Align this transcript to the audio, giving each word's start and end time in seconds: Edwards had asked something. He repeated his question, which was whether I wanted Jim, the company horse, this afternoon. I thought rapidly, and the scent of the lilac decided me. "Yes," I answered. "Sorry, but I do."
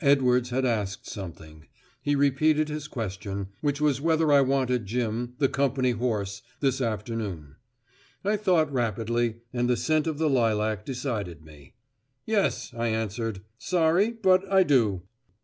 Edwards 0.00 0.50
had 0.50 0.64
asked 0.64 1.06
something. 1.06 1.68
He 2.02 2.16
repeated 2.16 2.68
his 2.68 2.88
question, 2.88 3.46
which 3.60 3.80
was 3.80 4.00
whether 4.00 4.32
I 4.32 4.40
wanted 4.40 4.86
Jim, 4.86 5.34
the 5.38 5.48
company 5.48 5.92
horse, 5.92 6.42
this 6.58 6.80
afternoon. 6.80 7.54
I 8.24 8.36
thought 8.36 8.72
rapidly, 8.72 9.36
and 9.52 9.70
the 9.70 9.76
scent 9.76 10.08
of 10.08 10.18
the 10.18 10.28
lilac 10.28 10.84
decided 10.84 11.44
me. 11.44 11.74
"Yes," 12.26 12.74
I 12.76 12.88
answered. 12.88 13.42
"Sorry, 13.56 14.10
but 14.10 14.52
I 14.52 14.64
do." 14.64 15.02